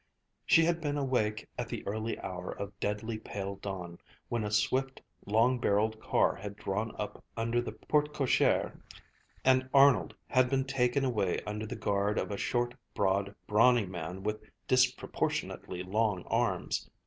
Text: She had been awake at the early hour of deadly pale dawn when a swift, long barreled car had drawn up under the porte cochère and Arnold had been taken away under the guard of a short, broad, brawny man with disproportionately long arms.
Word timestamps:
She 0.47 0.65
had 0.65 0.81
been 0.81 0.97
awake 0.97 1.47
at 1.59 1.69
the 1.69 1.85
early 1.85 2.19
hour 2.21 2.49
of 2.53 2.73
deadly 2.79 3.19
pale 3.19 3.57
dawn 3.57 3.99
when 4.29 4.43
a 4.43 4.49
swift, 4.49 4.99
long 5.27 5.59
barreled 5.59 5.99
car 6.01 6.33
had 6.33 6.55
drawn 6.55 6.91
up 6.97 7.23
under 7.37 7.61
the 7.61 7.73
porte 7.73 8.11
cochère 8.11 8.81
and 9.45 9.69
Arnold 9.75 10.15
had 10.27 10.49
been 10.49 10.65
taken 10.65 11.05
away 11.05 11.39
under 11.45 11.67
the 11.67 11.75
guard 11.75 12.17
of 12.17 12.31
a 12.31 12.35
short, 12.37 12.73
broad, 12.95 13.35
brawny 13.45 13.85
man 13.85 14.23
with 14.23 14.41
disproportionately 14.67 15.83
long 15.83 16.23
arms. 16.23 16.89